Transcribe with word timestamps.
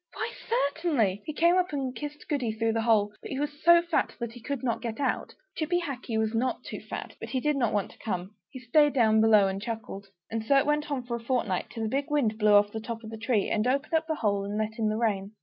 Why, 0.15 0.31
certainly!" 0.49 1.21
He 1.27 1.33
came 1.33 1.57
up 1.59 1.71
and 1.71 1.95
kissed 1.95 2.27
Goody 2.27 2.53
through 2.53 2.73
the 2.73 2.81
hole; 2.81 3.13
but 3.21 3.29
he 3.29 3.39
was 3.39 3.61
so 3.61 3.83
fat 3.83 4.15
that 4.19 4.31
he 4.31 4.41
could 4.41 4.63
not 4.63 4.81
get 4.81 4.99
out. 4.99 5.35
Chippy 5.55 5.79
Hackee 5.79 6.17
was 6.17 6.33
not 6.33 6.63
too 6.63 6.79
fat, 6.79 7.15
but 7.19 7.29
he 7.29 7.39
did 7.39 7.55
not 7.55 7.71
want 7.71 7.91
to 7.91 7.99
come; 7.99 8.31
he 8.49 8.57
stayed 8.59 8.93
down 8.93 9.21
below 9.21 9.47
and 9.47 9.61
chuckled. 9.61 10.07
And 10.31 10.43
so 10.43 10.57
it 10.57 10.65
went 10.65 10.89
on 10.89 11.03
for 11.03 11.15
a 11.17 11.23
fortnight; 11.23 11.69
till 11.69 11.85
a 11.85 11.87
big 11.87 12.09
wind 12.09 12.39
blew 12.39 12.53
off 12.53 12.71
the 12.71 12.79
top 12.79 13.03
of 13.03 13.11
the 13.11 13.15
tree, 13.19 13.47
and 13.49 13.67
opened 13.67 13.93
up 13.93 14.07
the 14.07 14.15
hole 14.15 14.43
and 14.43 14.57
let 14.57 14.79
in 14.79 14.89
the 14.89 14.97
rain. 14.97 15.33